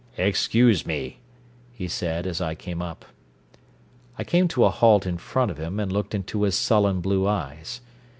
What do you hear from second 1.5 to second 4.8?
he said as I came up. I came to a